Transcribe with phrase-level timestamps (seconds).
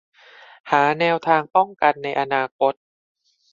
[0.71, 2.73] หาแนวทางป้องกันในอนาคต